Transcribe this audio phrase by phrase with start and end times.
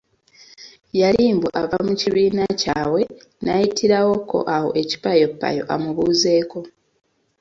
[0.99, 3.01] Yali mbu ava mu kibiina kyabwe,
[3.43, 6.59] n'ayitirawooko awo ekipayoppayo amubuuzeeko.